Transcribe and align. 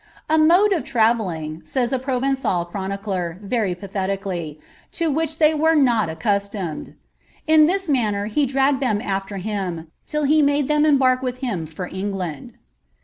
"A 0.31 0.37
mode 0.39 0.73
of 0.73 0.83
travelling," 0.83 1.61
tei^al 1.61 2.67
chronicler, 2.71 3.37
very 3.43 3.75
pathetically, 3.75 4.59
"to 4.93 5.11
which 5.11 5.37
they 5.37 5.53
were 5.53 5.75
not 5.75 6.07
''* 6.25 6.55
la 6.55 6.85
this 7.45 7.87
manner 7.87 8.25
he 8.25 8.47
dragged 8.47 8.79
them 8.79 8.99
afWr 8.99 9.41
him, 9.41 9.91
till 10.07 10.23
he 10.23 10.41
made 10.41 10.67
k 10.67 11.15
with 11.21 11.37
him 11.37 11.67
for 11.67 11.85
England.' 11.85 12.53